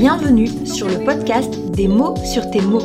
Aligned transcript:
Bienvenue 0.00 0.46
sur 0.64 0.86
le 0.86 1.04
podcast 1.04 1.52
Des 1.72 1.88
mots 1.88 2.14
sur 2.24 2.48
tes 2.52 2.60
mots, 2.60 2.84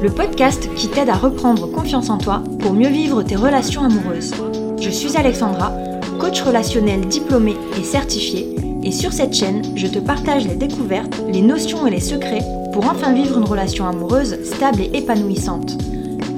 le 0.00 0.10
podcast 0.10 0.72
qui 0.76 0.86
t'aide 0.86 1.08
à 1.08 1.16
reprendre 1.16 1.68
confiance 1.68 2.08
en 2.08 2.18
toi 2.18 2.44
pour 2.60 2.72
mieux 2.72 2.88
vivre 2.88 3.24
tes 3.24 3.34
relations 3.34 3.82
amoureuses. 3.82 4.32
Je 4.80 4.88
suis 4.88 5.16
Alexandra, 5.16 5.72
coach 6.20 6.40
relationnel 6.40 7.00
diplômé 7.08 7.56
et 7.76 7.82
certifié, 7.82 8.54
et 8.84 8.92
sur 8.92 9.12
cette 9.12 9.34
chaîne, 9.34 9.76
je 9.76 9.88
te 9.88 9.98
partage 9.98 10.46
les 10.46 10.54
découvertes, 10.54 11.20
les 11.28 11.42
notions 11.42 11.84
et 11.88 11.90
les 11.90 11.98
secrets 11.98 12.44
pour 12.72 12.88
enfin 12.88 13.12
vivre 13.12 13.38
une 13.38 13.44
relation 13.44 13.88
amoureuse 13.88 14.38
stable 14.44 14.82
et 14.82 14.96
épanouissante. 14.96 15.76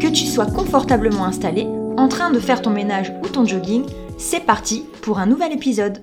Que 0.01 0.09
tu 0.09 0.25
sois 0.25 0.47
confortablement 0.47 1.27
installé, 1.27 1.67
en 1.99 2.09
train 2.09 2.31
de 2.31 2.41
faire 2.41 2.63
ton 2.63 2.71
ménage 2.71 3.13
ou 3.23 3.29
ton 3.29 3.45
jogging, 3.45 3.85
c'est 4.17 4.47
parti 4.47 4.87
pour 5.03 5.19
un 5.19 5.27
nouvel 5.27 5.53
épisode. 5.53 6.03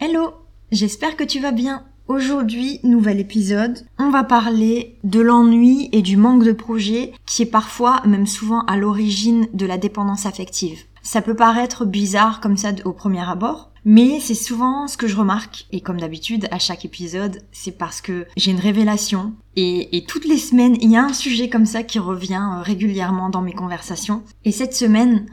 Hello, 0.00 0.32
j'espère 0.72 1.18
que 1.18 1.24
tu 1.24 1.40
vas 1.40 1.52
bien. 1.52 1.84
Aujourd'hui, 2.06 2.80
nouvel 2.82 3.18
épisode, 3.18 3.86
on 3.98 4.10
va 4.10 4.24
parler 4.24 4.98
de 5.04 5.20
l'ennui 5.20 5.88
et 5.92 6.02
du 6.02 6.18
manque 6.18 6.44
de 6.44 6.52
projet 6.52 7.14
qui 7.24 7.40
est 7.40 7.46
parfois, 7.46 8.02
même 8.04 8.26
souvent, 8.26 8.60
à 8.66 8.76
l'origine 8.76 9.48
de 9.54 9.64
la 9.64 9.78
dépendance 9.78 10.26
affective. 10.26 10.82
Ça 11.00 11.22
peut 11.22 11.34
paraître 11.34 11.86
bizarre 11.86 12.40
comme 12.42 12.58
ça 12.58 12.72
au 12.84 12.92
premier 12.92 13.26
abord, 13.26 13.70
mais 13.86 14.20
c'est 14.20 14.34
souvent 14.34 14.86
ce 14.86 14.98
que 14.98 15.06
je 15.06 15.16
remarque, 15.16 15.64
et 15.72 15.80
comme 15.80 15.98
d'habitude, 15.98 16.46
à 16.50 16.58
chaque 16.58 16.84
épisode, 16.84 17.40
c'est 17.52 17.78
parce 17.78 18.02
que 18.02 18.26
j'ai 18.36 18.50
une 18.50 18.60
révélation, 18.60 19.32
et, 19.56 20.04
toutes 20.06 20.26
les 20.26 20.36
semaines, 20.36 20.76
il 20.82 20.90
y 20.90 20.96
a 20.96 21.04
un 21.04 21.14
sujet 21.14 21.48
comme 21.48 21.64
ça 21.64 21.82
qui 21.82 21.98
revient 21.98 22.50
euh, 22.52 22.60
régulièrement 22.60 23.30
dans 23.30 23.40
mes 23.40 23.54
conversations. 23.54 24.24
Et 24.44 24.52
cette 24.52 24.74
semaine, 24.74 25.24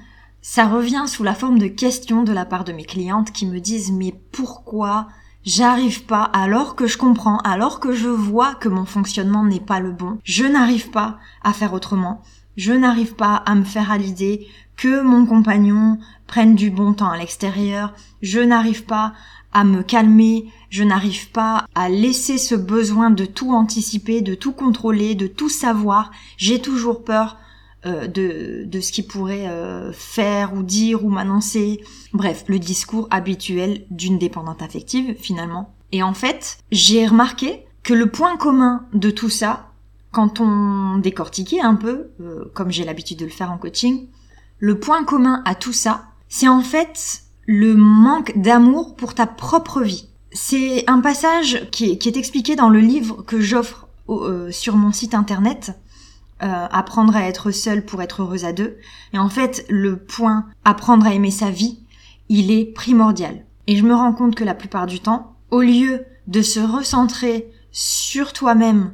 ça 0.41 0.67
revient 0.67 1.03
sous 1.07 1.23
la 1.23 1.35
forme 1.35 1.59
de 1.59 1.67
questions 1.67 2.23
de 2.23 2.31
la 2.31 2.45
part 2.45 2.63
de 2.63 2.71
mes 2.71 2.85
clientes 2.85 3.33
qui 3.33 3.45
me 3.45 3.59
disent 3.59 3.91
mais 3.91 4.13
pourquoi 4.31 5.07
J'arrive 5.43 6.05
pas, 6.05 6.23
alors 6.23 6.75
que 6.75 6.85
je 6.85 6.99
comprends, 6.99 7.39
alors 7.39 7.79
que 7.79 7.93
je 7.93 8.07
vois 8.07 8.53
que 8.53 8.69
mon 8.69 8.85
fonctionnement 8.85 9.43
n'est 9.43 9.59
pas 9.59 9.79
le 9.79 9.91
bon, 9.91 10.19
je 10.23 10.45
n'arrive 10.45 10.91
pas 10.91 11.17
à 11.43 11.51
faire 11.51 11.73
autrement, 11.73 12.21
je 12.57 12.73
n'arrive 12.73 13.15
pas 13.15 13.35
à 13.37 13.55
me 13.55 13.63
faire 13.63 13.89
à 13.91 13.97
l'idée 13.97 14.47
que 14.77 15.01
mon 15.01 15.25
compagnon 15.25 15.97
prenne 16.27 16.53
du 16.53 16.69
bon 16.69 16.93
temps 16.93 17.09
à 17.09 17.17
l'extérieur, 17.17 17.93
je 18.21 18.39
n'arrive 18.39 18.85
pas 18.85 19.13
à 19.51 19.63
me 19.63 19.81
calmer, 19.81 20.45
je 20.69 20.83
n'arrive 20.83 21.31
pas 21.31 21.65
à 21.73 21.89
laisser 21.89 22.37
ce 22.37 22.53
besoin 22.53 23.09
de 23.09 23.25
tout 23.25 23.51
anticiper, 23.51 24.21
de 24.21 24.35
tout 24.35 24.53
contrôler, 24.53 25.15
de 25.15 25.25
tout 25.25 25.49
savoir, 25.49 26.11
j'ai 26.37 26.61
toujours 26.61 27.03
peur 27.03 27.37
euh, 27.87 28.05
de, 28.05 28.63
de 28.65 28.79
ce 28.79 28.91
qu'il 28.91 29.07
pourrait 29.07 29.47
euh, 29.47 29.91
faire 29.91 30.53
ou 30.53 30.61
dire 30.61 31.03
ou 31.03 31.09
m'annoncer. 31.09 31.81
Bref, 32.13 32.43
le 32.45 32.59
discours 32.59 33.07
habituel 33.09 33.87
d'une 33.89 34.19
dépendante 34.19 34.61
affective 34.61 35.15
finalement. 35.17 35.73
Et 35.91 36.03
en 36.03 36.13
fait, 36.13 36.59
j'ai 36.71 37.07
remarqué 37.07 37.65
que 37.81 37.95
le 37.95 38.05
point 38.05 38.37
commun 38.37 38.85
de 38.93 39.09
tout 39.09 39.31
ça, 39.31 39.71
quand 40.11 40.39
on 40.39 40.99
décortiquait 40.99 41.59
un 41.59 41.73
peu, 41.73 42.11
euh, 42.21 42.51
comme 42.53 42.69
j'ai 42.69 42.83
l'habitude 42.83 43.17
de 43.17 43.25
le 43.25 43.31
faire 43.31 43.51
en 43.51 43.57
coaching, 43.57 44.09
le 44.59 44.77
point 44.77 45.03
commun 45.03 45.41
à 45.45 45.55
tout 45.55 45.73
ça, 45.73 46.03
c'est 46.29 46.47
en 46.47 46.61
fait 46.61 47.23
le 47.47 47.73
manque 47.73 48.37
d'amour 48.37 48.95
pour 48.95 49.15
ta 49.15 49.25
propre 49.25 49.81
vie. 49.81 50.07
C'est 50.33 50.83
un 50.85 50.99
passage 50.99 51.67
qui 51.71 51.89
est, 51.89 51.97
qui 51.97 52.09
est, 52.09 52.17
expliqué 52.17 52.55
dans 52.55 52.69
le 52.69 52.79
livre 52.79 53.23
que 53.23 53.41
j'offre 53.41 53.87
sur 54.51 54.75
mon 54.75 54.91
site 54.91 55.15
internet 55.15 55.71
euh, 56.43 56.67
apprendre 56.71 57.15
à 57.15 57.23
être 57.27 57.51
seul 57.51 57.85
pour 57.85 58.01
être 58.01 58.21
heureuse 58.21 58.45
à 58.45 58.53
deux. 58.53 58.77
Et 59.13 59.19
en 59.19 59.29
fait, 59.29 59.65
le 59.69 59.97
point 59.97 60.45
apprendre 60.65 61.05
à 61.05 61.13
aimer 61.13 61.31
sa 61.31 61.49
vie, 61.49 61.79
il 62.29 62.51
est 62.51 62.65
primordial. 62.65 63.45
Et 63.67 63.75
je 63.75 63.83
me 63.83 63.93
rends 63.93 64.13
compte 64.13 64.35
que 64.35 64.43
la 64.43 64.55
plupart 64.55 64.87
du 64.87 64.99
temps, 64.99 65.35
au 65.51 65.61
lieu 65.61 66.05
de 66.27 66.41
se 66.41 66.59
recentrer 66.59 67.51
sur 67.71 68.33
toi-même, 68.33 68.93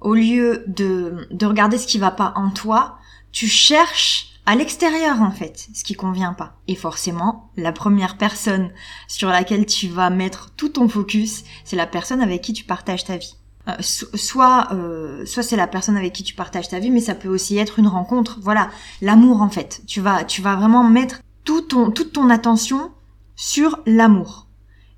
au 0.00 0.14
lieu 0.14 0.64
de, 0.66 1.26
de 1.30 1.46
regarder 1.46 1.78
ce 1.78 1.86
qui 1.86 1.98
va 1.98 2.10
pas 2.10 2.32
en 2.36 2.50
toi, 2.50 2.98
tu 3.32 3.48
cherches 3.48 4.34
à 4.46 4.54
l'extérieur 4.54 5.22
en 5.22 5.30
fait, 5.30 5.68
ce 5.74 5.84
qui 5.84 5.94
convient 5.94 6.34
pas. 6.34 6.56
Et 6.68 6.74
forcément, 6.74 7.50
la 7.56 7.72
première 7.72 8.18
personne 8.18 8.70
sur 9.08 9.30
laquelle 9.30 9.66
tu 9.66 9.88
vas 9.88 10.10
mettre 10.10 10.50
tout 10.56 10.68
ton 10.68 10.88
focus, 10.88 11.44
c'est 11.64 11.76
la 11.76 11.86
personne 11.86 12.20
avec 12.20 12.42
qui 12.42 12.52
tu 12.52 12.64
partages 12.64 13.04
ta 13.04 13.16
vie. 13.16 13.36
Euh, 13.66 13.72
soit 13.80 14.68
euh, 14.72 15.24
soit 15.24 15.42
c'est 15.42 15.56
la 15.56 15.66
personne 15.66 15.96
avec 15.96 16.12
qui 16.12 16.22
tu 16.22 16.34
partages 16.34 16.68
ta 16.68 16.78
vie 16.78 16.90
mais 16.90 17.00
ça 17.00 17.14
peut 17.14 17.28
aussi 17.28 17.56
être 17.56 17.78
une 17.78 17.86
rencontre. 17.88 18.38
Voilà. 18.42 18.70
L'amour 19.00 19.40
en 19.40 19.48
fait. 19.48 19.82
Tu 19.86 20.00
vas 20.02 20.24
tu 20.24 20.42
vas 20.42 20.54
vraiment 20.54 20.84
mettre 20.84 21.20
tout 21.44 21.62
ton 21.62 21.90
toute 21.90 22.12
ton 22.12 22.28
attention 22.28 22.90
sur 23.36 23.80
l'amour. 23.86 24.48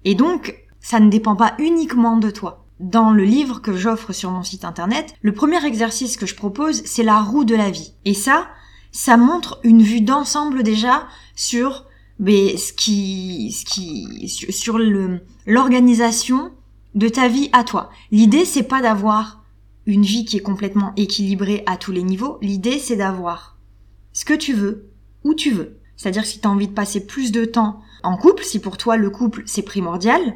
Et 0.05 0.17
donc 0.17 0.57
ça 0.81 0.99
ne 0.99 1.11
dépend 1.11 1.37
pas 1.37 1.55
uniquement 1.59 2.17
de 2.17 2.31
toi. 2.31 2.65
Dans 2.81 3.13
le 3.13 3.25
livre 3.25 3.63
que 3.63 3.77
j'offre 3.77 4.13
sur 4.13 4.33
mon 4.33 4.43
site 4.43 4.65
internet 4.65 5.15
le 5.23 5.33
premier 5.33 5.65
exercice 5.65 6.17
que 6.17 6.27
je 6.27 6.35
propose 6.35 6.83
c'est 6.85 7.05
la 7.05 7.21
roue 7.21 7.45
de 7.45 7.55
la 7.55 7.71
vie. 7.71 7.93
Et 8.05 8.15
ça 8.15 8.49
ça 8.91 9.17
montre 9.17 9.61
une 9.63 9.83
vue 9.83 10.01
d'ensemble 10.01 10.65
déjà 10.65 11.07
sur 11.37 11.85
mais 12.19 12.57
ce 12.57 12.73
qui 12.73 13.53
ce 13.53 13.65
qui 13.65 14.29
sur 14.29 14.79
le 14.79 15.21
l'organisation 15.47 16.51
de 16.97 17.09
ta 17.09 17.29
vie 17.29 17.49
à 17.53 17.63
toi. 17.63 17.91
L'idée 18.11 18.45
c'est 18.45 18.65
pas 18.65 18.83
d'avoir 18.83 19.45
une 19.87 20.03
vie 20.03 20.25
qui 20.25 20.37
est 20.37 20.41
complètement 20.41 20.93
équilibrée 20.97 21.63
à 21.67 21.77
tous 21.77 21.93
les 21.93 22.03
niveaux. 22.03 22.39
L'idée 22.43 22.81
c'est 22.81 22.97
d'avoir 22.97 23.57
ce 24.13 24.25
que 24.25 24.35
tu 24.35 24.55
veux, 24.55 24.91
où 25.23 25.35
tu 25.35 25.53
veux. 25.53 25.79
C'est-à-dire 25.97 26.27
si 26.27 26.41
tu 26.41 26.49
as 26.49 26.51
envie 26.51 26.69
de 26.69 26.73
passer 26.73 27.07
plus 27.07 27.31
de 27.31 27.45
temps 27.45 27.81
en 28.03 28.17
couple, 28.17 28.43
si 28.43 28.59
pour 28.59 28.79
toi 28.79 28.97
le 28.97 29.11
couple 29.11 29.43
c'est 29.47 29.63
primordial, 29.63 30.35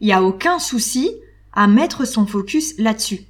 il 0.00 0.06
n'y 0.06 0.12
a 0.12 0.22
aucun 0.22 0.58
souci 0.58 1.10
à 1.52 1.66
mettre 1.66 2.04
son 2.04 2.26
focus 2.26 2.78
là-dessus. 2.78 3.22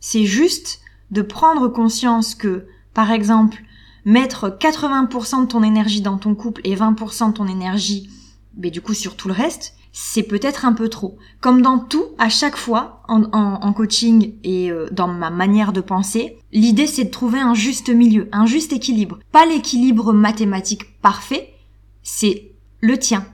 C'est 0.00 0.24
juste 0.24 0.80
de 1.10 1.22
prendre 1.22 1.68
conscience 1.68 2.34
que, 2.34 2.66
par 2.94 3.10
exemple, 3.10 3.62
mettre 4.04 4.48
80% 4.48 5.42
de 5.42 5.46
ton 5.46 5.62
énergie 5.62 6.00
dans 6.00 6.16
ton 6.16 6.34
couple 6.34 6.60
et 6.64 6.74
20% 6.76 7.28
de 7.28 7.32
ton 7.34 7.46
énergie, 7.48 8.08
mais 8.56 8.70
du 8.70 8.80
coup 8.80 8.94
sur 8.94 9.16
tout 9.16 9.28
le 9.28 9.34
reste, 9.34 9.74
c'est 9.98 10.24
peut-être 10.24 10.66
un 10.66 10.74
peu 10.74 10.90
trop. 10.90 11.16
Comme 11.40 11.62
dans 11.62 11.78
tout, 11.78 12.04
à 12.18 12.28
chaque 12.28 12.58
fois, 12.58 13.00
en, 13.08 13.72
coaching 13.72 14.34
et 14.44 14.70
euh, 14.70 14.88
dans 14.92 15.08
ma 15.08 15.30
manière 15.30 15.72
de 15.72 15.80
penser, 15.80 16.36
l'idée 16.52 16.86
c'est 16.86 17.04
de 17.04 17.10
trouver 17.10 17.40
un 17.40 17.54
juste 17.54 17.88
milieu, 17.88 18.28
un 18.30 18.44
juste 18.44 18.74
équilibre. 18.74 19.20
Pas 19.32 19.46
l'équilibre 19.46 20.12
mathématique 20.12 21.00
parfait, 21.00 21.54
c'est 22.02 22.52
le 22.80 22.98
tien. 22.98 23.24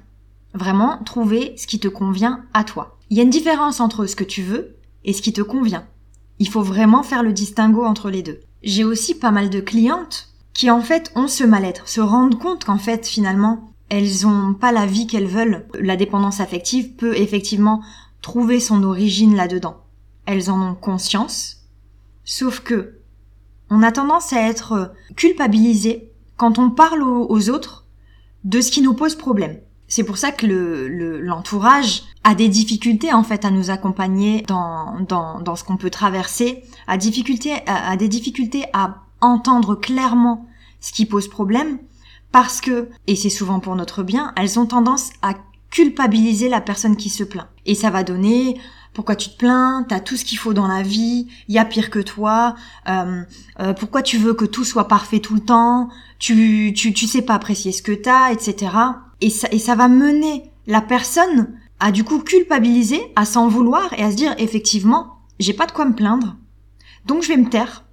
Vraiment, 0.55 0.99
trouver 1.05 1.53
ce 1.56 1.67
qui 1.67 1.81
te 1.81 1.89
convient 1.89 2.45
à 2.55 2.62
toi. 2.62 2.97
Il 3.11 3.17
y 3.17 3.21
a 3.21 3.25
une 3.25 3.31
différence 3.31 3.81
entre 3.81 4.06
ce 4.06 4.15
que 4.15 4.23
tu 4.23 4.43
veux 4.43 4.77
et 5.05 5.12
ce 5.12 5.21
qui 5.21 5.33
te 5.33 5.43
convient. 5.43 5.84
Il 6.39 6.49
faut 6.49 6.62
vraiment 6.62 7.03
faire 7.03 7.25
le 7.25 7.33
distinguo 7.33 7.84
entre 7.84 8.09
les 8.09 8.23
deux. 8.23 8.39
J'ai 8.62 8.84
aussi 8.84 9.17
pas 9.17 9.33
mal 9.33 9.50
de 9.50 9.59
clientes 9.59 10.29
qui 10.55 10.71
en 10.71 10.81
fait 10.81 11.11
ont 11.17 11.27
ce 11.27 11.43
mal-être, 11.43 11.89
se 11.89 12.00
rendent 12.00 12.39
compte 12.39 12.65
qu'en 12.65 12.79
fait 12.79 13.05
finalement 13.05 13.72
elles 13.92 14.26
ont 14.26 14.54
pas 14.54 14.72
la 14.72 14.86
vie 14.86 15.06
qu'elles 15.06 15.26
veulent. 15.26 15.66
La 15.78 15.97
dépendance 15.97 16.41
affective 16.41 16.94
peut 16.94 17.14
effectivement 17.14 17.82
trouver 18.22 18.58
son 18.58 18.84
origine 18.84 19.36
là-dedans. 19.36 19.82
Elles 20.25 20.50
en 20.50 20.70
ont 20.70 20.75
conscience. 20.75 21.66
Sauf 22.25 22.60
que, 22.60 23.00
on 23.69 23.82
a 23.82 23.92
tendance 23.92 24.32
à 24.32 24.41
être 24.41 24.94
culpabilisé 25.14 26.10
quand 26.38 26.58
on 26.58 26.70
parle 26.70 27.02
aux, 27.02 27.50
autres 27.50 27.84
de 28.44 28.62
ce 28.62 28.70
qui 28.70 28.81
nous 28.81 28.94
pose 28.94 29.14
problème. 29.14 29.58
C'est 29.88 30.04
pour 30.04 30.16
ça 30.16 30.32
que 30.32 30.47
l'entourage 30.47 32.04
a 32.25 32.34
des 32.34 32.48
difficultés 32.48 33.12
en 33.12 33.22
fait 33.22 33.44
à 33.44 33.50
nous 33.50 33.69
accompagner 33.69 34.41
dans, 34.48 35.00
dans, 35.06 35.54
ce 35.54 35.64
qu'on 35.64 35.76
peut 35.76 35.91
traverser, 35.91 36.64
a, 36.86 36.97
difficulté, 36.97 37.56
a 37.66 37.94
des 37.98 38.08
difficultés 38.08 38.64
à 38.72 39.02
entendre 39.20 39.75
clairement 39.75 40.48
ce 40.81 40.92
qui 40.92 41.04
pose 41.04 41.28
problème, 41.28 41.78
parce 42.32 42.60
que, 42.60 42.88
et 43.06 43.15
c'est 43.15 43.31
souvent 43.31 43.60
pour 43.60 43.76
notre 43.76 44.03
bien, 44.03 44.32
elles 44.37 44.59
ont 44.59 44.66
tendance 44.66 45.10
à 45.20 45.34
culpabiliser 45.70 46.49
la 46.49 46.61
personne 46.61 46.96
qui 46.96 47.08
se 47.08 47.25
plaint. 47.25 47.49
Et 47.67 47.75
ça 47.75 47.90
va 47.90 48.02
donner 48.02 48.58
pourquoi 48.94 49.17
tu 49.17 49.31
te 49.31 49.38
plains, 49.38 49.87
t'as 49.88 50.00
tout 50.00 50.17
ce 50.17 50.25
qu'il 50.25 50.38
faut 50.38 50.52
dans 50.52 50.67
la 50.67 50.82
vie, 50.82 51.29
il 51.49 51.55
y 51.55 51.58
a 51.58 51.64
pire 51.64 51.90
que 51.90 51.99
toi, 51.99 52.55
euh, 52.88 53.23
euh, 53.61 53.73
pourquoi 53.73 54.02
tu 54.02 54.19
veux 54.19 54.34
que 54.34 54.44
tout 54.44 54.64
soit 54.64 54.88
parfait 54.88 55.20
tout 55.20 55.34
le 55.34 55.40
temps, 55.40 55.88
tu, 56.19 56.73
tu, 56.76 56.93
tu 56.93 57.06
sais 57.06 57.23
pas 57.23 57.34
apprécier 57.34 57.73
ce 57.73 57.82
que 57.82 57.93
t'as, 57.93 58.32
etc. 58.32 58.73
Et 59.20 59.31
ça, 59.31 59.49
et 59.50 59.58
ça 59.58 59.75
va 59.75 59.88
mener 59.88 60.50
la 60.67 60.82
personne 60.82 61.55
à 61.81 61.90
du 61.90 62.05
coup 62.05 62.19
culpabiliser, 62.19 63.00
à 63.17 63.25
s'en 63.25 63.49
vouloir 63.49 63.93
et 63.94 64.02
à 64.02 64.11
se 64.11 64.17
dire 64.17 64.34
effectivement, 64.38 65.19
j'ai 65.40 65.55
pas 65.55 65.67
de 65.67 65.73
quoi 65.73 65.87
me 65.87 65.94
plaindre, 65.94 66.37
donc 67.06 67.23
je 67.23 67.29
vais 67.29 67.37
me 67.37 67.49
taire, 67.49 67.84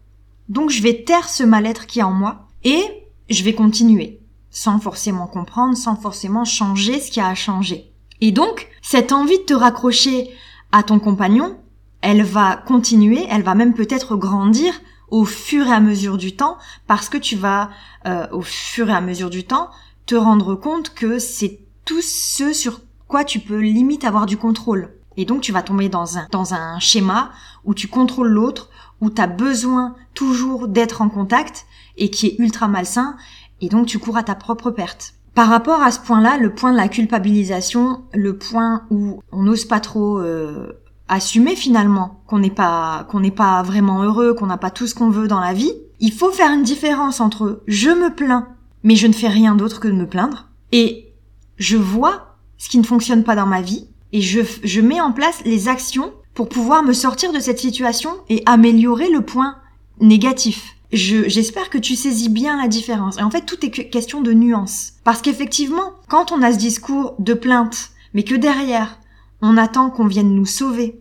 donc 0.49 0.69
je 0.69 0.83
vais 0.83 1.03
taire 1.03 1.29
ce 1.29 1.43
mal-être 1.43 1.87
qui 1.87 1.99
est 1.99 2.03
en 2.03 2.11
moi 2.11 2.47
et 2.63 2.83
je 3.29 3.43
vais 3.43 3.53
continuer 3.53 4.18
sans 4.51 4.79
forcément 4.79 5.27
comprendre, 5.27 5.77
sans 5.77 5.95
forcément 5.95 6.45
changer 6.45 6.99
ce 6.99 7.11
qui 7.11 7.19
a 7.19 7.27
à 7.27 7.35
changer. 7.35 7.91
Et 8.21 8.31
donc, 8.31 8.67
cette 8.81 9.11
envie 9.11 9.37
de 9.37 9.43
te 9.43 9.53
raccrocher 9.53 10.29
à 10.71 10.83
ton 10.83 10.99
compagnon, 10.99 11.57
elle 12.01 12.23
va 12.23 12.55
continuer, 12.55 13.25
elle 13.29 13.43
va 13.43 13.55
même 13.55 13.73
peut-être 13.73 14.15
grandir 14.15 14.73
au 15.09 15.25
fur 15.25 15.67
et 15.67 15.71
à 15.71 15.79
mesure 15.79 16.17
du 16.17 16.35
temps, 16.35 16.57
parce 16.87 17.09
que 17.09 17.17
tu 17.17 17.35
vas, 17.35 17.69
euh, 18.05 18.27
au 18.31 18.41
fur 18.41 18.89
et 18.89 18.93
à 18.93 19.01
mesure 19.01 19.29
du 19.29 19.43
temps, 19.43 19.69
te 20.05 20.15
rendre 20.15 20.55
compte 20.55 20.93
que 20.93 21.19
c'est 21.19 21.59
tout 21.85 22.01
ce 22.01 22.53
sur 22.53 22.81
quoi 23.07 23.23
tu 23.23 23.39
peux 23.39 23.59
limite 23.59 24.03
avoir 24.03 24.25
du 24.25 24.37
contrôle. 24.37 24.93
Et 25.17 25.25
donc 25.25 25.41
tu 25.41 25.51
vas 25.51 25.63
tomber 25.63 25.89
dans 25.89 26.17
un, 26.17 26.27
dans 26.31 26.53
un 26.53 26.79
schéma 26.79 27.31
où 27.65 27.73
tu 27.73 27.87
contrôles 27.87 28.29
l'autre, 28.29 28.69
où 29.01 29.09
tu 29.09 29.21
as 29.21 29.27
besoin 29.27 29.95
toujours 30.13 30.67
d'être 30.67 31.01
en 31.01 31.09
contact 31.09 31.65
et 31.97 32.09
qui 32.09 32.27
est 32.27 32.35
ultra 32.39 32.67
malsain 32.67 33.17
et 33.61 33.69
donc 33.69 33.87
tu 33.87 33.99
cours 33.99 34.17
à 34.17 34.23
ta 34.23 34.35
propre 34.35 34.71
perte. 34.71 35.13
Par 35.35 35.47
rapport 35.47 35.81
à 35.81 35.91
ce 35.91 35.99
point-là, 35.99 36.37
le 36.37 36.53
point 36.53 36.71
de 36.71 36.77
la 36.77 36.87
culpabilisation, 36.87 38.03
le 38.13 38.37
point 38.37 38.83
où 38.89 39.21
on 39.31 39.43
n'ose 39.43 39.65
pas 39.65 39.79
trop 39.79 40.19
euh, 40.19 40.73
assumer 41.07 41.55
finalement 41.55 42.21
qu'on 42.27 42.39
n'est 42.39 42.49
pas 42.49 43.05
qu'on 43.09 43.19
n'est 43.19 43.31
pas 43.31 43.61
vraiment 43.63 44.03
heureux, 44.03 44.33
qu'on 44.33 44.47
n'a 44.47 44.57
pas 44.57 44.71
tout 44.71 44.87
ce 44.87 44.95
qu'on 44.95 45.09
veut 45.09 45.27
dans 45.27 45.39
la 45.39 45.53
vie, 45.53 45.73
il 45.99 46.11
faut 46.11 46.31
faire 46.31 46.51
une 46.51 46.63
différence 46.63 47.21
entre 47.21 47.61
je 47.67 47.89
me 47.89 48.13
plains 48.13 48.47
mais 48.83 48.95
je 48.95 49.07
ne 49.07 49.13
fais 49.13 49.27
rien 49.27 49.55
d'autre 49.55 49.79
que 49.79 49.87
de 49.87 49.93
me 49.93 50.07
plaindre 50.07 50.47
et 50.71 51.13
je 51.57 51.77
vois 51.77 52.37
ce 52.57 52.69
qui 52.69 52.77
ne 52.77 52.85
fonctionne 52.85 53.23
pas 53.23 53.35
dans 53.35 53.45
ma 53.45 53.61
vie 53.61 53.87
et 54.13 54.21
je, 54.21 54.41
je 54.63 54.81
mets 54.81 55.01
en 55.01 55.11
place 55.11 55.41
les 55.45 55.67
actions 55.67 56.13
pour 56.33 56.49
pouvoir 56.49 56.83
me 56.83 56.93
sortir 56.93 57.33
de 57.33 57.39
cette 57.39 57.59
situation 57.59 58.11
et 58.29 58.43
améliorer 58.45 59.09
le 59.09 59.21
point 59.21 59.55
négatif. 59.99 60.75
J'espère 60.91 61.69
que 61.69 61.77
tu 61.77 61.95
saisis 61.95 62.29
bien 62.29 62.61
la 62.61 62.67
différence. 62.67 63.17
Et 63.17 63.23
en 63.23 63.31
fait, 63.31 63.45
tout 63.45 63.63
est 63.65 63.89
question 63.89 64.21
de 64.21 64.33
nuance. 64.33 64.93
Parce 65.03 65.21
qu'effectivement, 65.21 65.93
quand 66.07 66.31
on 66.31 66.41
a 66.41 66.51
ce 66.51 66.57
discours 66.57 67.15
de 67.19 67.33
plainte, 67.33 67.91
mais 68.13 68.23
que 68.23 68.35
derrière, 68.35 68.99
on 69.41 69.57
attend 69.57 69.89
qu'on 69.89 70.07
vienne 70.07 70.33
nous 70.33 70.45
sauver, 70.45 70.99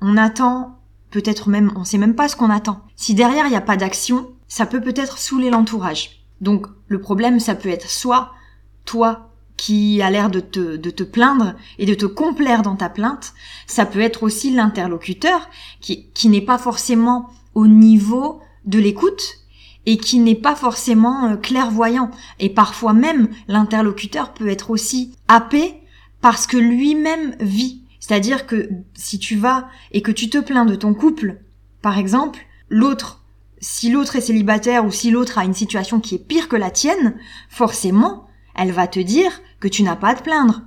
on 0.00 0.16
attend, 0.16 0.78
peut-être 1.10 1.48
même, 1.48 1.72
on 1.76 1.84
sait 1.84 1.98
même 1.98 2.14
pas 2.14 2.28
ce 2.28 2.36
qu'on 2.36 2.50
attend. 2.50 2.82
Si 2.96 3.14
derrière, 3.14 3.46
il 3.46 3.50
n'y 3.50 3.56
a 3.56 3.60
pas 3.60 3.76
d'action, 3.76 4.30
ça 4.48 4.66
peut 4.66 4.80
peut-être 4.80 5.18
saouler 5.18 5.50
l'entourage. 5.50 6.22
Donc, 6.40 6.66
le 6.86 7.00
problème, 7.00 7.40
ça 7.40 7.54
peut 7.54 7.68
être 7.68 7.90
soit 7.90 8.32
toi, 8.84 9.28
qui 9.58 10.00
a 10.00 10.08
l'air 10.08 10.30
de 10.30 10.40
te, 10.40 10.76
de 10.76 10.90
te 10.90 11.02
plaindre 11.02 11.54
et 11.78 11.84
de 11.84 11.94
te 11.94 12.06
complaire 12.06 12.62
dans 12.62 12.76
ta 12.76 12.88
plainte. 12.88 13.34
Ça 13.66 13.84
peut 13.84 14.00
être 14.00 14.22
aussi 14.22 14.54
l'interlocuteur 14.54 15.50
qui, 15.80 16.06
qui 16.14 16.28
n'est 16.30 16.40
pas 16.40 16.56
forcément 16.56 17.28
au 17.54 17.66
niveau 17.66 18.40
de 18.68 18.78
l'écoute 18.78 19.38
et 19.86 19.96
qui 19.96 20.18
n'est 20.18 20.34
pas 20.34 20.54
forcément 20.54 21.26
euh, 21.26 21.36
clairvoyant. 21.36 22.10
Et 22.38 22.50
parfois 22.50 22.92
même, 22.92 23.28
l'interlocuteur 23.48 24.32
peut 24.32 24.48
être 24.48 24.70
aussi 24.70 25.14
happé 25.26 25.74
parce 26.20 26.46
que 26.46 26.56
lui-même 26.56 27.34
vit. 27.40 27.82
C'est-à-dire 28.00 28.46
que 28.46 28.68
si 28.94 29.18
tu 29.18 29.36
vas 29.36 29.68
et 29.92 30.02
que 30.02 30.12
tu 30.12 30.30
te 30.30 30.38
plains 30.38 30.66
de 30.66 30.74
ton 30.74 30.94
couple, 30.94 31.40
par 31.82 31.98
exemple, 31.98 32.40
l'autre, 32.68 33.24
si 33.60 33.90
l'autre 33.90 34.16
est 34.16 34.20
célibataire 34.20 34.84
ou 34.84 34.90
si 34.90 35.10
l'autre 35.10 35.38
a 35.38 35.44
une 35.44 35.54
situation 35.54 36.00
qui 36.00 36.14
est 36.14 36.26
pire 36.26 36.48
que 36.48 36.56
la 36.56 36.70
tienne, 36.70 37.16
forcément, 37.48 38.28
elle 38.54 38.72
va 38.72 38.86
te 38.86 39.00
dire 39.00 39.40
que 39.60 39.68
tu 39.68 39.82
n'as 39.82 39.96
pas 39.96 40.10
à 40.10 40.14
te 40.14 40.22
plaindre, 40.22 40.62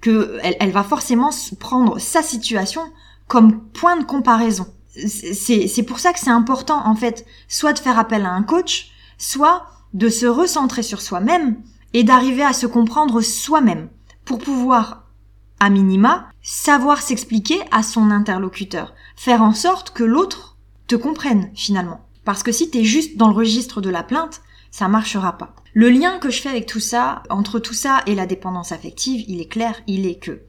que 0.00 0.38
elle, 0.42 0.70
va 0.70 0.82
forcément 0.82 1.30
prendre 1.58 1.98
sa 1.98 2.22
situation 2.22 2.82
comme 3.26 3.60
point 3.68 3.96
de 3.96 4.04
comparaison. 4.04 4.66
C'est 4.88 5.82
pour 5.82 6.00
ça 6.00 6.12
que 6.12 6.18
c'est 6.18 6.30
important 6.30 6.86
en 6.86 6.94
fait, 6.94 7.26
soit 7.46 7.72
de 7.72 7.78
faire 7.78 7.98
appel 7.98 8.24
à 8.24 8.32
un 8.32 8.42
coach, 8.42 8.90
soit 9.18 9.66
de 9.94 10.08
se 10.08 10.26
recentrer 10.26 10.82
sur 10.82 11.00
soi-même 11.00 11.62
et 11.92 12.04
d'arriver 12.04 12.42
à 12.42 12.52
se 12.52 12.66
comprendre 12.66 13.20
soi-même 13.20 13.88
pour 14.24 14.38
pouvoir, 14.38 15.04
à 15.60 15.70
minima, 15.70 16.28
savoir 16.42 17.00
s'expliquer 17.02 17.60
à 17.70 17.82
son 17.82 18.10
interlocuteur, 18.10 18.94
faire 19.16 19.42
en 19.42 19.54
sorte 19.54 19.90
que 19.90 20.04
l'autre 20.04 20.56
te 20.86 20.96
comprenne 20.96 21.50
finalement. 21.54 22.00
Parce 22.24 22.42
que 22.42 22.52
si 22.52 22.70
tu 22.70 22.78
es 22.78 22.84
juste 22.84 23.16
dans 23.16 23.28
le 23.28 23.34
registre 23.34 23.80
de 23.80 23.90
la 23.90 24.02
plainte, 24.02 24.42
ça 24.70 24.88
marchera 24.88 25.38
pas. 25.38 25.54
Le 25.72 25.88
lien 25.88 26.18
que 26.18 26.30
je 26.30 26.40
fais 26.40 26.50
avec 26.50 26.66
tout 26.66 26.80
ça, 26.80 27.22
entre 27.30 27.58
tout 27.58 27.74
ça 27.74 28.02
et 28.06 28.14
la 28.14 28.26
dépendance 28.26 28.72
affective, 28.72 29.24
il 29.28 29.40
est 29.40 29.48
clair, 29.48 29.80
il 29.86 30.06
est 30.06 30.18
que 30.18 30.42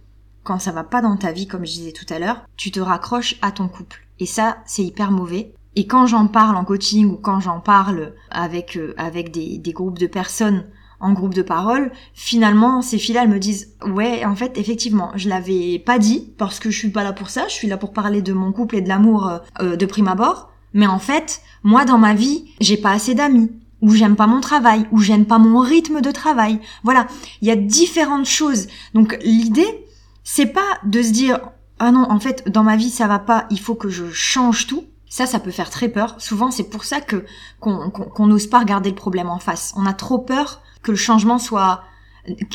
quand 0.50 0.58
ça 0.58 0.72
va 0.72 0.84
pas 0.84 1.04
dans 1.04 1.16
ta 1.16 1.32
vie, 1.32 1.46
comme 1.46 1.64
je 1.64 1.74
disais 1.74 1.92
tout 1.92 2.12
à 2.12 2.18
l'heure, 2.18 2.44
tu 2.58 2.72
te 2.72 2.80
raccroches 2.80 3.36
à 3.44 3.52
ton 3.52 3.68
couple. 3.68 4.08
Et 4.20 4.26
ça, 4.26 4.58
c'est 4.66 4.84
hyper 4.84 5.12
mauvais. 5.12 5.54
Et 5.76 5.86
quand 5.86 6.08
j'en 6.08 6.26
parle 6.26 6.58
en 6.58 6.66
coaching 6.66 7.06
ou 7.06 7.18
quand 7.18 7.40
j'en 7.40 7.60
parle 7.60 8.16
avec 8.32 8.76
euh, 8.76 8.96
avec 8.98 9.30
des, 9.30 9.60
des 9.60 9.74
groupes 9.74 10.00
de 10.00 10.08
personnes 10.08 10.66
en 11.00 11.14
groupe 11.14 11.36
de 11.36 11.44
parole, 11.44 11.92
finalement, 12.16 12.82
ces 12.82 12.98
filles-là, 12.98 13.26
elles 13.26 13.30
me 13.30 13.38
disent, 13.38 13.76
ouais, 13.86 14.26
en 14.26 14.36
fait, 14.36 14.58
effectivement, 14.58 15.12
je 15.14 15.30
l'avais 15.30 15.78
pas 15.78 16.00
dit 16.00 16.34
parce 16.40 16.60
que 16.60 16.72
je 16.72 16.80
suis 16.80 16.90
pas 16.90 17.04
là 17.04 17.14
pour 17.14 17.30
ça, 17.30 17.48
je 17.48 17.54
suis 17.54 17.68
là 17.68 17.78
pour 17.78 17.94
parler 17.94 18.24
de 18.24 18.34
mon 18.34 18.52
couple 18.52 18.78
et 18.78 18.82
de 18.82 18.90
l'amour 18.90 19.28
euh, 19.28 19.38
euh, 19.62 19.76
de 19.76 19.86
prime 19.86 20.08
abord. 20.08 20.50
Mais 20.74 20.88
en 20.88 21.00
fait, 21.00 21.42
moi, 21.62 21.86
dans 21.86 22.00
ma 22.00 22.16
vie, 22.16 22.46
j'ai 22.60 22.78
pas 22.78 22.92
assez 22.92 23.14
d'amis 23.14 23.52
ou 23.82 23.92
j'aime 23.92 24.16
pas 24.16 24.28
mon 24.28 24.42
travail, 24.42 24.86
ou 24.92 25.00
j'aime 25.00 25.26
pas 25.26 25.38
mon 25.38 25.60
rythme 25.60 26.02
de 26.02 26.12
travail. 26.12 26.60
Voilà, 26.84 27.08
il 27.42 27.48
y 27.48 27.52
a 27.52 27.56
différentes 27.56 28.26
choses. 28.26 28.68
Donc 28.94 29.18
l'idée, 29.24 29.86
c'est 30.32 30.46
pas 30.46 30.78
de 30.84 31.02
se 31.02 31.10
dire 31.10 31.40
ah 31.80 31.92
non, 31.92 32.06
en 32.08 32.20
fait, 32.20 32.48
dans 32.48 32.62
ma 32.62 32.76
vie 32.76 32.92
ça 32.92 33.08
va 33.08 33.18
pas, 33.18 33.48
il 33.50 33.60
faut 33.60 33.74
que 33.74 33.90
je 33.90 34.12
change 34.12 34.68
tout. 34.68 34.86
Ça, 35.10 35.26
ça 35.26 35.40
peut 35.40 35.50
faire 35.50 35.72
très 35.72 35.90
peur. 35.90 36.22
Souvent, 36.22 36.52
c'est 36.52 36.70
pour 36.70 36.84
ça 36.84 37.02
que 37.02 37.26
qu'on 37.60 38.28
n'ose 38.28 38.46
pas 38.46 38.60
regarder 38.60 38.92
le 38.92 38.96
problème 38.96 39.28
en 39.28 39.40
face. 39.40 39.74
On 39.76 39.88
a 39.88 39.94
trop 39.94 40.20
peur 40.20 40.62
que 40.84 40.92
le 40.92 40.98
changement 40.98 41.40
soit 41.40 41.82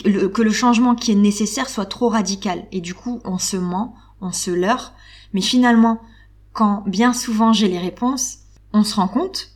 que 0.05 0.43
le 0.43 0.53
changement 0.53 0.95
qui 0.95 1.11
est 1.11 1.17
nécessaire 1.17 1.69
soit 1.69 1.87
trop 1.87 2.09
radical. 2.09 2.65
Et 2.71 2.81
du 2.81 2.95
coup, 2.95 3.21
on 3.25 3.39
se 3.39 3.57
ment, 3.57 3.97
on 4.21 4.31
se 4.31 4.53
leurre. 4.53 4.93
Mais 5.33 5.41
finalement, 5.41 6.01
quand 6.53 6.85
bien 6.87 7.13
souvent 7.13 7.53
j'ai 7.53 7.67
les 7.67 7.81
réponses, 7.81 8.39
on 8.73 8.85
se 8.85 8.95
rend 8.95 9.09
compte 9.09 9.49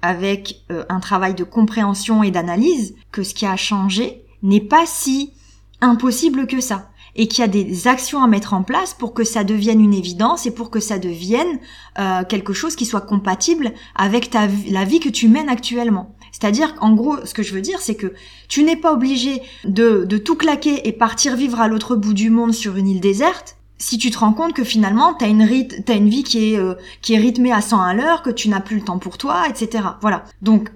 avec 0.00 0.62
euh, 0.70 0.84
un 0.88 1.00
travail 1.00 1.34
de 1.34 1.42
compréhension 1.42 2.22
et 2.22 2.30
d'analyse 2.30 2.94
que 3.10 3.24
ce 3.24 3.34
qui 3.34 3.46
a 3.46 3.56
changé 3.56 4.24
n'est 4.44 4.60
pas 4.60 4.86
si 4.86 5.32
impossible 5.80 6.46
que 6.46 6.60
ça 6.60 6.88
et 7.18 7.26
qu'il 7.26 7.40
y 7.40 7.44
a 7.44 7.48
des 7.48 7.88
actions 7.88 8.22
à 8.22 8.28
mettre 8.28 8.54
en 8.54 8.62
place 8.62 8.94
pour 8.94 9.12
que 9.12 9.24
ça 9.24 9.44
devienne 9.44 9.80
une 9.80 9.92
évidence 9.92 10.46
et 10.46 10.52
pour 10.52 10.70
que 10.70 10.80
ça 10.80 10.98
devienne 10.98 11.58
euh, 11.98 12.22
quelque 12.24 12.52
chose 12.52 12.76
qui 12.76 12.86
soit 12.86 13.00
compatible 13.02 13.74
avec 13.96 14.30
ta 14.30 14.46
la 14.70 14.84
vie 14.84 15.00
que 15.00 15.08
tu 15.08 15.28
mènes 15.28 15.48
actuellement. 15.48 16.14
C'est-à-dire 16.30 16.76
qu'en 16.76 16.92
gros, 16.94 17.16
ce 17.24 17.34
que 17.34 17.42
je 17.42 17.52
veux 17.52 17.60
dire, 17.60 17.80
c'est 17.80 17.96
que 17.96 18.14
tu 18.48 18.62
n'es 18.62 18.76
pas 18.76 18.92
obligé 18.92 19.42
de, 19.64 20.04
de 20.04 20.16
tout 20.16 20.36
claquer 20.36 20.86
et 20.86 20.92
partir 20.92 21.34
vivre 21.34 21.60
à 21.60 21.66
l'autre 21.66 21.96
bout 21.96 22.14
du 22.14 22.30
monde 22.30 22.54
sur 22.54 22.76
une 22.76 22.88
île 22.88 23.00
déserte 23.00 23.56
si 23.80 23.96
tu 23.96 24.10
te 24.10 24.18
rends 24.18 24.32
compte 24.32 24.54
que 24.54 24.64
finalement 24.64 25.14
t'as 25.14 25.28
une 25.28 25.42
as 25.42 25.94
une 25.94 26.08
vie 26.08 26.24
qui 26.24 26.52
est 26.52 26.58
euh, 26.58 26.74
qui 27.00 27.14
est 27.14 27.18
rythmée 27.18 27.52
à 27.52 27.60
100 27.60 27.80
à 27.80 27.94
l'heure, 27.94 28.22
que 28.22 28.30
tu 28.30 28.48
n'as 28.48 28.60
plus 28.60 28.76
le 28.76 28.82
temps 28.82 28.98
pour 28.98 29.18
toi, 29.18 29.48
etc. 29.48 29.84
Voilà. 30.00 30.24
Donc 30.42 30.72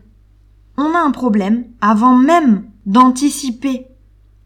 on 0.76 0.94
a 0.94 0.98
un 0.98 1.10
problème 1.10 1.64
avant 1.80 2.16
même 2.16 2.64
d'anticiper 2.86 3.86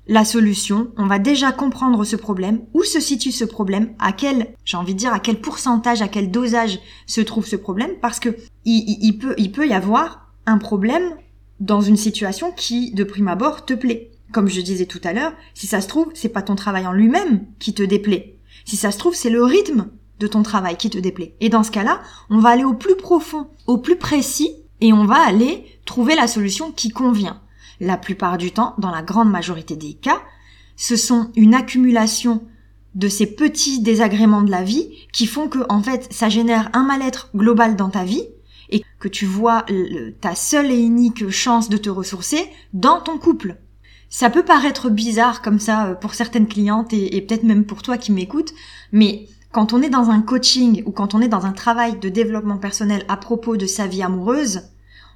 la 0.08 0.25
solution, 0.25 0.93
on 0.97 1.06
va 1.06 1.19
déjà 1.19 1.53
comprendre 1.53 2.05
ce 2.05 2.17
problème, 2.17 2.61
où 2.75 2.85
se 2.85 3.00
situe 3.00 3.33
ce 3.33 3.45
problème, 3.45 3.95
à 3.99 4.12
quel, 4.12 4.54
j'ai 4.64 4.76
envie 4.76 4.95
de 4.95 4.99
dire, 4.99 5.12
à 5.12 5.21
quel 5.21 5.40
pourcentage, 5.40 6.02
à 6.02 6.09
quel 6.09 6.30
dosage 6.30 6.78
se 7.07 7.21
trouve 7.21 7.47
ce 7.47 7.57
problème, 7.57 7.90
parce 8.00 8.21
que 8.21 8.37
il, 8.64 9.19
peut, 9.19 9.35
il 9.37 9.50
peut 9.50 9.66
y 9.66 9.73
avoir 9.73 10.33
un 10.47 10.59
problème 10.59 11.16
dans 11.59 11.80
une 11.80 11.97
situation 11.97 12.52
qui, 12.52 12.92
de 12.92 13.04
prime 13.04 13.28
abord, 13.28 13.64
te 13.64 13.75
plaît. 13.75 14.11
Comme 14.33 14.49
je 14.49 14.61
disais 14.61 14.87
tout 14.87 15.00
à 15.04 15.12
l'heure, 15.12 15.33
si 15.54 15.66
ça 15.66 15.80
se 15.80 15.88
trouve, 15.88 16.11
c'est 16.14 16.28
pas 16.28 16.42
ton 16.42 16.54
travail 16.54 16.87
en 16.87 16.92
lui-même 16.92 17.45
qui 17.59 17.75
te 17.75 17.83
déplaît. 17.83 18.37
Si 18.64 18.76
ça 18.76 18.90
se 18.90 18.99
trouve, 18.99 19.14
c'est 19.14 19.30
le 19.30 19.42
rythme 19.42 19.88
de 20.19 20.26
ton 20.26 20.42
travail 20.42 20.76
qui 20.76 20.90
te 20.90 20.99
déplaît. 20.99 21.35
Et 21.40 21.49
dans 21.49 21.62
ce 21.62 21.71
cas-là, 21.71 22.00
on 22.30 22.38
va 22.38 22.50
aller 22.50 22.64
au 22.64 22.75
plus 22.75 22.97
profond, 22.97 23.49
au 23.66 23.78
plus 23.78 23.97
précis, 23.97 24.50
et 24.80 24.92
on 24.92 25.04
va 25.04 25.16
aller 25.16 25.64
trouver 25.85 26.14
la 26.14 26.28
solution 26.28 26.71
qui 26.73 26.90
convient. 26.90 27.40
La 27.80 27.97
plupart 27.97 28.38
du 28.38 28.52
temps, 28.52 28.75
dans 28.78 28.90
la 28.90 29.02
grande 29.02 29.30
majorité 29.30 29.76
des 29.76 29.95
cas, 29.95 30.21
ce 30.76 30.97
sont 30.97 31.30
une 31.37 31.54
accumulation 31.54 32.42
de 32.95 33.09
ces 33.09 33.26
petits 33.26 33.80
désagréments 33.80 34.42
de 34.42 34.50
la 34.50 34.62
vie 34.62 34.90
qui 35.12 35.26
font 35.26 35.49
que, 35.49 35.59
en 35.68 35.83
fait, 35.83 36.09
ça 36.11 36.28
génère 36.28 36.71
un 36.73 36.85
mal-être 36.85 37.30
global 37.35 37.76
dans 37.76 37.90
ta 37.90 38.04
vie 38.04 38.25
et 38.71 38.83
que 38.99 39.09
tu 39.09 39.26
vois 39.26 39.64
ta 40.21 40.35
seule 40.35 40.71
et 40.71 40.80
unique 40.80 41.30
chance 41.30 41.68
de 41.68 41.76
te 41.76 41.90
ressourcer 41.90 42.50
dans 42.73 43.00
ton 43.00 43.18
couple. 43.18 43.56
Ça 44.09 44.30
peut 44.30 44.45
paraître 44.45 44.88
bizarre 44.88 45.42
comme 45.42 45.59
ça 45.59 45.88
euh, 45.88 45.95
pour 45.95 46.14
certaines 46.14 46.47
clientes 46.47 46.92
et, 46.92 47.21
peut-être 47.21 47.42
même 47.42 47.64
pour 47.64 47.83
toi 47.83 47.99
qui 47.99 48.12
m'écoutes, 48.12 48.54
mais 48.92 49.26
quand 49.52 49.73
on 49.73 49.83
est 49.83 49.90
dans 49.90 50.11
un 50.11 50.23
coaching 50.23 50.83
ou 50.87 50.92
quand 50.92 51.14
on 51.14 51.21
est 51.21 51.28
dans 51.28 51.47
un 51.47 51.52
travail 51.52 51.99
de 51.99 52.09
développement 52.09 52.59
personnel 52.59 53.04
à 53.09 53.16
propos 53.16 53.56
de 53.56 53.66
sa 53.66 53.87
vie 53.87 54.02
amoureuse, 54.02 54.62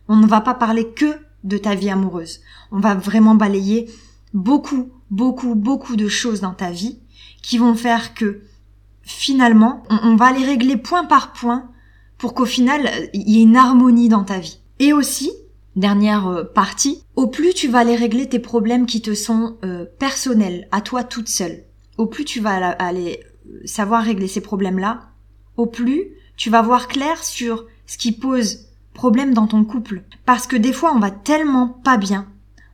on 0.09 0.17
ne 0.17 0.27
va 0.27 0.41
pas 0.41 0.55
parler 0.55 0.93
que 0.93 1.15
de 1.45 1.59
ta 1.59 1.75
vie 1.75 1.91
amoureuse. 1.91 2.41
On 2.71 2.81
va 2.81 2.95
vraiment 2.95 3.35
balayer 3.35 3.91
beaucoup, 4.35 4.91
beaucoup, 5.11 5.55
beaucoup 5.55 5.97
de 5.97 6.09
choses 6.09 6.41
dans 6.41 6.55
ta 6.55 6.71
vie 6.71 6.99
qui 7.43 7.59
vont 7.59 7.75
faire 7.75 8.15
que 8.15 8.43
finalement, 9.03 9.83
on, 9.89 10.17
va 10.17 10.33
les 10.33 10.45
régler 10.45 10.77
point 10.77 11.05
par 11.05 11.33
point 11.33 11.71
pour 12.19 12.35
qu'au 12.35 12.45
final, 12.45 12.89
il 13.13 13.29
y 13.29 13.39
ait 13.39 13.45
une 13.45 13.57
harmonie 13.57 14.09
dans 14.09 14.25
ta 14.25 14.39
vie. 14.39 14.61
Et 14.79 14.93
aussi, 14.93 15.33
dernière 15.75 16.29
euh, 16.29 16.45
partie, 16.45 17.03
au 17.17 17.27
plus 17.27 17.55
tu 17.55 17.69
vas 17.69 17.81
aller 17.81 17.97
régler 17.97 18.29
tes 18.29 18.39
problèmes 18.39 18.87
qui 18.87 19.01
te 19.01 19.15
sont 19.15 19.57
euh, 19.65 19.87
personnels, 19.99 20.69
à 20.71 20.81
toi 20.81 21.03
toute 21.03 21.29
seule, 21.29 21.65
au 21.99 22.07
plus 22.07 22.25
tu 22.25 22.41
vas 22.41 22.55
aller 22.73 23.21
euh, 23.49 23.61
savoir 23.65 24.05
régler 24.05 24.29
ces 24.29 24.41
problèmes-là, 24.41 25.11
au 25.57 25.67
plus 25.67 26.13
tu 26.37 26.51
vas 26.51 26.63
voir 26.63 26.89
clair 26.89 27.23
sur 27.23 27.67
ce 27.87 27.99
qui 27.99 28.13
pose 28.13 28.70
problème 28.95 29.35
dans 29.35 29.47
ton 29.47 29.65
couple. 29.65 30.03
Parce 30.27 30.47
que 30.47 30.57
des 30.57 30.73
fois, 30.73 30.93
on 30.95 30.99
va 30.99 31.11
tellement 31.11 31.69
pas 31.69 31.97
bien, 31.97 32.27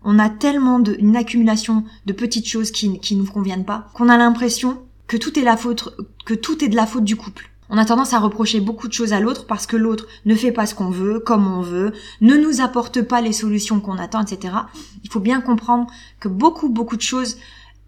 on 0.02 0.18
a 0.18 0.30
tellement 0.30 0.78
d'une 0.78 1.16
accumulation 1.16 1.85
de 2.06 2.12
petites 2.12 2.46
choses 2.46 2.70
qui, 2.70 3.00
qui 3.00 3.16
nous 3.16 3.26
conviennent 3.26 3.64
pas, 3.64 3.88
qu'on 3.94 4.08
a 4.08 4.16
l'impression 4.16 4.78
que 5.08 5.16
tout 5.16 5.38
est 5.38 5.42
la 5.42 5.56
faute 5.56 5.96
que 6.25 6.35
tout 6.35 6.64
est 6.64 6.68
de 6.68 6.76
la 6.76 6.87
faute 6.87 7.04
du 7.04 7.16
couple. 7.16 7.50
On 7.68 7.78
a 7.78 7.85
tendance 7.85 8.12
à 8.12 8.20
reprocher 8.20 8.61
beaucoup 8.61 8.87
de 8.87 8.92
choses 8.92 9.12
à 9.12 9.20
l'autre 9.20 9.46
parce 9.46 9.66
que 9.66 9.76
l'autre 9.76 10.06
ne 10.25 10.35
fait 10.37 10.52
pas 10.52 10.66
ce 10.66 10.75
qu'on 10.75 10.90
veut, 10.90 11.18
comme 11.18 11.46
on 11.46 11.62
veut, 11.62 11.92
ne 12.20 12.37
nous 12.37 12.61
apporte 12.61 13.02
pas 13.02 13.20
les 13.20 13.32
solutions 13.32 13.80
qu'on 13.80 13.99
attend, 13.99 14.23
etc. 14.23 14.54
Il 15.02 15.11
faut 15.11 15.20
bien 15.20 15.40
comprendre 15.40 15.88
que 16.20 16.28
beaucoup, 16.28 16.68
beaucoup 16.68 16.96
de 16.96 17.02
choses 17.02 17.38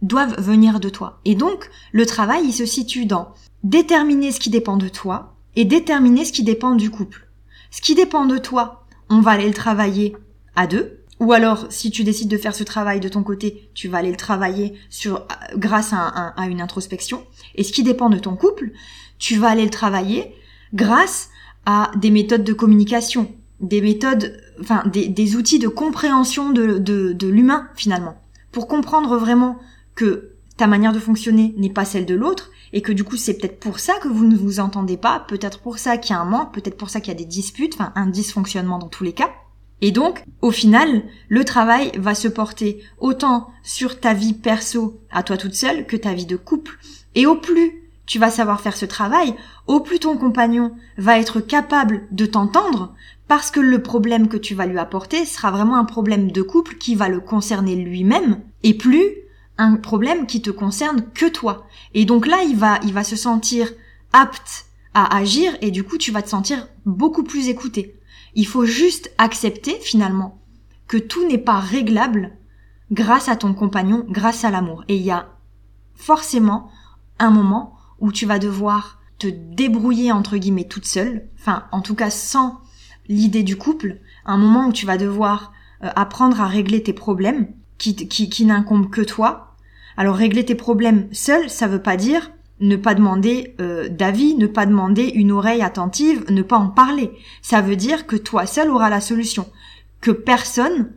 doivent 0.02 0.40
venir 0.40 0.80
de 0.80 0.88
toi. 0.88 1.20
Et 1.24 1.36
donc, 1.36 1.70
le 1.92 2.06
travail, 2.06 2.44
il 2.44 2.52
se 2.52 2.66
situe 2.66 3.06
dans 3.06 3.34
déterminer 3.62 4.32
ce 4.32 4.40
qui 4.40 4.50
dépend 4.50 4.76
de 4.76 4.88
toi 4.88 5.36
et 5.54 5.64
déterminer 5.64 6.24
ce 6.24 6.32
qui 6.32 6.42
dépend 6.42 6.74
du 6.74 6.90
couple. 6.90 7.27
Ce 7.70 7.80
qui 7.80 7.94
dépend 7.94 8.26
de 8.26 8.38
toi, 8.38 8.86
on 9.08 9.20
va 9.20 9.32
aller 9.32 9.46
le 9.46 9.54
travailler 9.54 10.16
à 10.56 10.66
deux. 10.66 11.00
Ou 11.20 11.32
alors, 11.32 11.66
si 11.70 11.90
tu 11.90 12.04
décides 12.04 12.30
de 12.30 12.38
faire 12.38 12.54
ce 12.54 12.64
travail 12.64 13.00
de 13.00 13.08
ton 13.08 13.22
côté, 13.22 13.70
tu 13.74 13.88
vas 13.88 13.98
aller 13.98 14.10
le 14.10 14.16
travailler 14.16 14.74
sur, 14.88 15.26
grâce 15.56 15.92
à, 15.92 16.34
une 16.48 16.60
introspection. 16.60 17.24
Et 17.56 17.64
ce 17.64 17.72
qui 17.72 17.82
dépend 17.82 18.08
de 18.08 18.18
ton 18.18 18.36
couple, 18.36 18.70
tu 19.18 19.36
vas 19.36 19.48
aller 19.48 19.64
le 19.64 19.70
travailler 19.70 20.34
grâce 20.74 21.30
à 21.66 21.90
des 21.96 22.10
méthodes 22.10 22.44
de 22.44 22.52
communication, 22.52 23.32
des 23.60 23.80
méthodes, 23.80 24.40
enfin 24.60 24.84
des, 24.86 25.36
outils 25.36 25.58
de 25.58 25.68
compréhension 25.68 26.50
de 26.50 27.26
l'humain 27.26 27.68
finalement, 27.74 28.16
pour 28.52 28.68
comprendre 28.68 29.16
vraiment 29.16 29.58
que 29.96 30.37
ta 30.58 30.66
manière 30.66 30.92
de 30.92 30.98
fonctionner 30.98 31.54
n'est 31.56 31.72
pas 31.72 31.86
celle 31.86 32.04
de 32.04 32.14
l'autre 32.14 32.50
et 32.74 32.82
que 32.82 32.92
du 32.92 33.04
coup 33.04 33.16
c'est 33.16 33.38
peut-être 33.38 33.60
pour 33.60 33.78
ça 33.78 33.94
que 34.02 34.08
vous 34.08 34.26
ne 34.26 34.36
vous 34.36 34.60
entendez 34.60 34.98
pas, 34.98 35.24
peut-être 35.26 35.60
pour 35.60 35.78
ça 35.78 35.96
qu'il 35.96 36.14
y 36.14 36.18
a 36.18 36.20
un 36.20 36.26
manque, 36.26 36.52
peut-être 36.52 36.76
pour 36.76 36.90
ça 36.90 37.00
qu'il 37.00 37.12
y 37.12 37.16
a 37.16 37.18
des 37.18 37.24
disputes, 37.24 37.74
enfin 37.74 37.92
un 37.94 38.06
dysfonctionnement 38.06 38.78
dans 38.78 38.88
tous 38.88 39.04
les 39.04 39.12
cas. 39.14 39.30
Et 39.80 39.92
donc, 39.92 40.24
au 40.42 40.50
final, 40.50 41.04
le 41.28 41.44
travail 41.44 41.92
va 41.96 42.16
se 42.16 42.26
porter 42.26 42.82
autant 42.98 43.48
sur 43.62 44.00
ta 44.00 44.12
vie 44.12 44.34
perso 44.34 45.00
à 45.12 45.22
toi 45.22 45.36
toute 45.36 45.54
seule 45.54 45.86
que 45.86 45.96
ta 45.96 46.12
vie 46.12 46.26
de 46.26 46.36
couple. 46.36 46.78
Et 47.14 47.26
au 47.26 47.36
plus 47.36 47.88
tu 48.04 48.18
vas 48.18 48.30
savoir 48.30 48.62
faire 48.62 48.76
ce 48.76 48.86
travail, 48.86 49.34
au 49.66 49.80
plus 49.80 49.98
ton 49.98 50.16
compagnon 50.16 50.72
va 50.96 51.18
être 51.18 51.40
capable 51.40 52.08
de 52.10 52.24
t'entendre, 52.24 52.94
parce 53.28 53.50
que 53.50 53.60
le 53.60 53.82
problème 53.82 54.28
que 54.28 54.38
tu 54.38 54.54
vas 54.54 54.64
lui 54.64 54.78
apporter 54.78 55.26
sera 55.26 55.50
vraiment 55.50 55.76
un 55.76 55.84
problème 55.84 56.32
de 56.32 56.40
couple 56.40 56.76
qui 56.76 56.94
va 56.94 57.10
le 57.10 57.20
concerner 57.20 57.76
lui-même, 57.76 58.40
et 58.62 58.72
plus 58.72 59.04
un 59.58 59.76
problème 59.76 60.26
qui 60.26 60.40
te 60.40 60.50
concerne 60.50 61.04
que 61.12 61.26
toi. 61.26 61.66
Et 61.94 62.04
donc 62.04 62.26
là, 62.26 62.42
il 62.42 62.56
va, 62.56 62.78
il 62.84 62.92
va 62.92 63.04
se 63.04 63.16
sentir 63.16 63.68
apte 64.12 64.66
à 64.94 65.16
agir, 65.16 65.52
et 65.60 65.70
du 65.70 65.84
coup, 65.84 65.98
tu 65.98 66.10
vas 66.10 66.22
te 66.22 66.28
sentir 66.28 66.66
beaucoup 66.86 67.22
plus 67.22 67.48
écouté. 67.48 68.00
Il 68.34 68.46
faut 68.46 68.64
juste 68.64 69.12
accepter, 69.18 69.78
finalement, 69.80 70.40
que 70.86 70.96
tout 70.96 71.26
n'est 71.26 71.38
pas 71.38 71.58
réglable 71.58 72.32
grâce 72.90 73.28
à 73.28 73.36
ton 73.36 73.52
compagnon, 73.52 74.06
grâce 74.08 74.44
à 74.44 74.50
l'amour. 74.50 74.84
Et 74.88 74.96
il 74.96 75.02
y 75.02 75.10
a 75.10 75.28
forcément 75.94 76.70
un 77.18 77.30
moment 77.30 77.76
où 78.00 78.12
tu 78.12 78.26
vas 78.26 78.38
devoir 78.38 78.98
te 79.18 79.26
débrouiller 79.26 80.12
entre 80.12 80.36
guillemets 80.36 80.68
toute 80.68 80.86
seule, 80.86 81.28
enfin 81.38 81.64
en 81.72 81.80
tout 81.80 81.96
cas 81.96 82.10
sans 82.10 82.60
l'idée 83.08 83.42
du 83.42 83.56
couple, 83.56 83.98
un 84.24 84.36
moment 84.36 84.68
où 84.68 84.72
tu 84.72 84.86
vas 84.86 84.96
devoir 84.96 85.52
euh, 85.82 85.90
apprendre 85.96 86.40
à 86.40 86.46
régler 86.46 86.82
tes 86.82 86.92
problèmes 86.92 87.48
qui, 87.78 87.96
qui, 87.96 88.28
qui 88.30 88.44
n'incombent 88.44 88.90
que 88.90 89.00
toi. 89.00 89.47
Alors 89.98 90.14
régler 90.14 90.44
tes 90.44 90.54
problèmes 90.54 91.08
seul, 91.10 91.50
ça 91.50 91.66
veut 91.66 91.82
pas 91.82 91.96
dire 91.96 92.30
ne 92.60 92.76
pas 92.76 92.94
demander 92.94 93.56
euh, 93.60 93.88
d'avis, 93.88 94.36
ne 94.36 94.46
pas 94.46 94.64
demander 94.64 95.06
une 95.14 95.32
oreille 95.32 95.62
attentive, 95.62 96.24
ne 96.30 96.42
pas 96.42 96.56
en 96.56 96.68
parler. 96.68 97.10
Ça 97.42 97.60
veut 97.62 97.74
dire 97.74 98.06
que 98.06 98.14
toi 98.14 98.46
seul 98.46 98.70
auras 98.70 98.90
la 98.90 99.00
solution, 99.00 99.46
que 100.00 100.12
personne, 100.12 100.92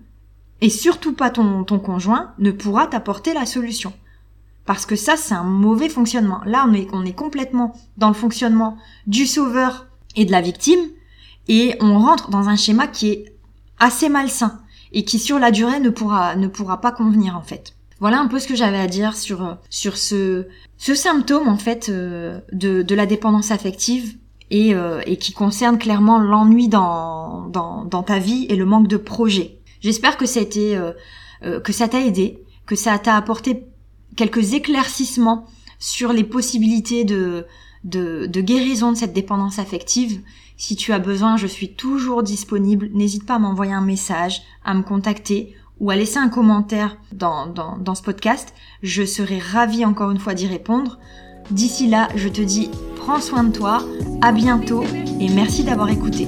et 0.62 0.70
surtout 0.70 1.13
pas 1.13 1.31
ton, 1.31 1.63
ton 1.63 1.79
conjoint, 1.79 2.34
ne 2.38 2.51
pourra 2.51 2.86
t'apporter 2.86 3.34
la 3.34 3.48
solution. 3.48 3.91
Parce 4.65 4.86
que 4.86 4.96
ça, 4.96 5.17
c'est 5.17 5.34
un 5.34 5.43
mauvais 5.43 5.89
fonctionnement. 5.89 6.41
Là, 6.46 6.65
on 6.70 6.74
est, 6.74 6.88
on 6.93 7.03
est 7.03 7.15
complètement 7.15 7.74
dans 7.98 8.10
le 8.10 8.13
fonctionnement 8.13 8.77
du 9.08 9.25
sauveur 9.25 9.88
et 10.15 10.25
de 10.25 10.31
la 10.31 10.41
victime, 10.41 10.89
et 11.48 11.75
on 11.79 11.98
rentre 11.98 12.29
dans 12.29 12.50
un 12.50 12.55
schéma 12.55 12.86
qui 12.86 13.10
est 13.10 13.36
assez 13.79 14.10
malsain 14.10 14.62
et 14.91 15.05
qui 15.05 15.17
sur 15.17 15.39
la 15.39 15.50
durée 15.50 15.79
ne 15.79 15.89
pourra 15.89 16.36
ne 16.36 16.48
pourra 16.48 16.81
pas 16.81 16.91
convenir 16.91 17.36
en 17.36 17.41
fait. 17.41 17.74
Voilà 18.01 18.20
un 18.20 18.25
peu 18.25 18.39
ce 18.39 18.48
que 18.48 18.55
j'avais 18.55 18.79
à 18.79 18.88
dire 18.88 19.15
sur 19.15 19.58
sur 19.70 19.96
ce 19.96 20.48
ce 20.77 20.96
symptôme 20.96 21.48
en 21.48 21.58
fait 21.58 21.88
euh, 21.89 22.39
de 22.51 22.81
de 22.81 22.96
la 22.96 23.05
dépendance 23.05 23.51
affective 23.51 24.17
et 24.50 24.74
euh, 24.74 25.01
et 25.05 25.17
qui 25.17 25.34
concerne 25.34 25.77
clairement 25.77 26.17
l'ennui 26.17 26.67
dans, 26.67 27.48
dans 27.48 27.86
dans 27.86 28.01
ta 28.01 28.17
vie 28.17 28.48
et 28.50 28.55
le 28.55 28.65
manque 28.65 28.88
de 28.88 28.98
projet. 28.98 29.60
J'espère 29.81 30.17
que 30.17 30.25
ça 30.25 30.39
euh, 30.39 31.60
que 31.60 31.72
ça 31.72 31.88
t'a 31.88 32.01
aidé, 32.01 32.43
que 32.65 32.75
ça 32.75 32.98
t'a 32.98 33.15
apporté 33.15 33.67
quelques 34.15 34.53
éclaircissements 34.53 35.46
sur 35.77 36.12
les 36.12 36.24
possibilités 36.24 37.03
de, 37.03 37.46
de, 37.84 38.41
guérison 38.41 38.91
de 38.91 38.98
cette 38.98 39.13
dépendance 39.13 39.60
affective. 39.60 40.22
Si 40.58 40.75
tu 40.75 40.91
as 40.91 41.00
besoin, 41.00 41.38
je 41.38 41.48
suis 41.48 41.74
toujours 41.74 42.22
disponible. 42.24 42.89
N'hésite 42.93 43.25
pas 43.25 43.36
à 43.36 43.39
m'envoyer 43.39 43.74
un 43.74 43.81
message, 43.81 44.41
à 44.63 44.74
me 44.74 44.84
contacter 44.84 45.55
ou 45.81 45.89
à 45.89 45.95
laisser 45.97 46.19
un 46.19 46.29
commentaire 46.29 46.95
dans, 47.11 47.95
ce 47.95 48.01
podcast. 48.01 48.53
Je 48.83 49.03
serai 49.03 49.39
ravie 49.39 49.83
encore 49.83 50.11
une 50.11 50.19
fois 50.19 50.35
d'y 50.35 50.47
répondre. 50.47 51.00
D'ici 51.50 51.88
là, 51.88 52.07
je 52.15 52.29
te 52.29 52.41
dis 52.41 52.69
prends 52.95 53.19
soin 53.19 53.43
de 53.43 53.51
toi, 53.51 53.83
à 54.21 54.31
bientôt 54.31 54.83
et 55.19 55.27
merci 55.29 55.63
d'avoir 55.63 55.89
écouté. 55.89 56.27